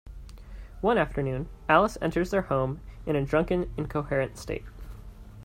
One 0.81 0.97
afternoon, 0.97 1.47
Alice 1.69 1.95
enters 2.01 2.31
their 2.31 2.41
home 2.41 2.81
in 3.05 3.15
a 3.15 3.23
drunken 3.23 3.71
incoherent 3.77 4.35
state. 4.35 4.65